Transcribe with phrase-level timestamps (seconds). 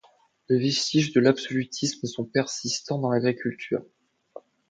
[0.49, 3.83] Les vestiges de l'absolutisme sont persistants dans l'agriculture.